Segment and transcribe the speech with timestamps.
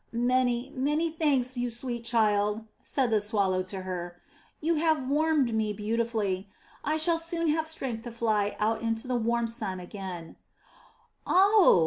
[0.11, 4.19] ''Many, many thanks, you sweet child,*' said the Swallow to her;
[4.59, 6.49] ''you have warmed me beautifully.
[6.83, 10.37] I shall soon have strength to fly out into the warm sun again/'
[11.27, 11.79] "Oh!"